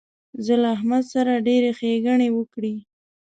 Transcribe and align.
زه 0.45 0.53
له 0.61 0.69
احمد 0.75 1.03
سره 1.13 1.43
ډېرې 1.47 1.71
ښېګڼې 1.79 2.29
وکړې. 2.37 2.75